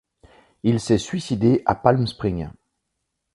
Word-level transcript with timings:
Il 0.63 0.79
s'est 0.79 0.97
suicidé 0.97 1.61
à 1.67 1.75
Palm 1.75 2.07
Spring. 2.07 2.49